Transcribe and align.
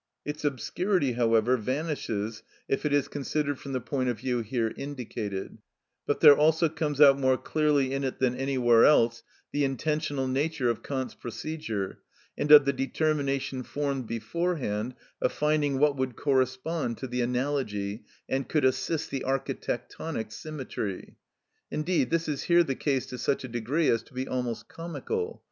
Its 0.25 0.43
obscurity, 0.43 1.11
however, 1.11 1.55
vanishes 1.57 2.41
if 2.67 2.87
it 2.87 2.91
is 2.91 3.07
considered 3.07 3.59
from 3.59 3.71
the 3.71 3.79
point 3.79 4.09
of 4.09 4.17
view 4.17 4.39
here 4.39 4.73
indicated, 4.75 5.59
but 6.07 6.21
there 6.21 6.35
also 6.35 6.67
comes 6.67 6.99
out 6.99 7.19
more 7.19 7.37
clearly 7.37 7.93
in 7.93 8.03
it 8.03 8.17
than 8.17 8.33
anywhere 8.35 8.83
else 8.83 9.21
the 9.51 9.63
intentional 9.63 10.27
nature 10.27 10.71
of 10.71 10.81
Kant's 10.81 11.13
procedure, 11.13 11.99
and 12.35 12.51
of 12.51 12.65
the 12.65 12.73
determination 12.73 13.61
formed 13.61 14.07
beforehand 14.07 14.95
of 15.21 15.31
finding 15.33 15.77
what 15.77 15.95
would 15.95 16.15
correspond 16.15 16.97
to 16.97 17.05
the 17.05 17.21
analogy, 17.21 18.03
and 18.27 18.49
could 18.49 18.65
assist 18.65 19.11
the 19.11 19.23
architectonic 19.23 20.31
symmetry; 20.31 21.15
indeed 21.69 22.09
this 22.09 22.27
is 22.27 22.45
here 22.45 22.63
the 22.63 22.73
case 22.73 23.05
to 23.05 23.19
such 23.19 23.43
a 23.43 23.47
degree 23.47 23.87
as 23.87 24.01
to 24.01 24.15
be 24.15 24.27
almost 24.27 24.67
comical. 24.67 25.39